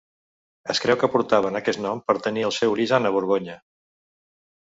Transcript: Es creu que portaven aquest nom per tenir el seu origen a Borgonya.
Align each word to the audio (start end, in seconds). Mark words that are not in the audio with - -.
Es 0.73 0.79
creu 0.85 0.95
que 1.01 1.09
portaven 1.15 1.59
aquest 1.59 1.81
nom 1.83 2.01
per 2.07 2.15
tenir 2.29 2.47
el 2.47 2.55
seu 2.57 2.73
origen 2.77 3.07
a 3.11 3.13
Borgonya. 3.17 3.59